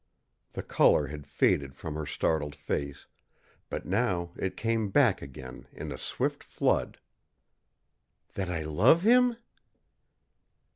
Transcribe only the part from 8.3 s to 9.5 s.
"That I love him?"